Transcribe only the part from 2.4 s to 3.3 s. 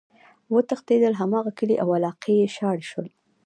ئی شاړ شول،